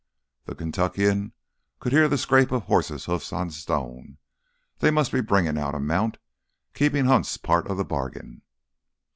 [0.45, 1.31] The Kentuckian
[1.79, 4.17] could hear the scrape of horses' hoofs on stone.
[4.79, 6.17] They must be bringing out a mount,
[6.73, 8.41] keeping Hunt's part of the bargain.